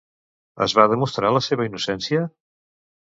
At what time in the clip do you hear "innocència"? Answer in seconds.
1.71-2.25